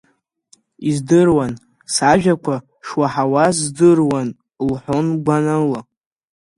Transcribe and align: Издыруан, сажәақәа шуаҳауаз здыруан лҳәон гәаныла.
Издыруан, 0.89 1.53
сажәақәа 1.93 2.55
шуаҳауаз 2.85 3.55
здыруан 3.65 4.27
лҳәон 4.67 5.07
гәаныла. 5.25 5.79